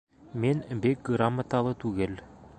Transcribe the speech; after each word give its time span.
Мин 0.45 0.63
бик 0.85 1.05
грамоталы 1.11 1.77
түгел 1.87 2.19